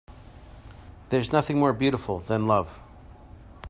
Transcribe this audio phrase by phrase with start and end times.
[1.11, 2.71] There's nothing more beautiful than love.